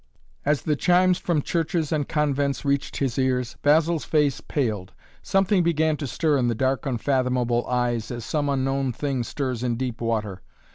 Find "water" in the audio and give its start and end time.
10.01-10.41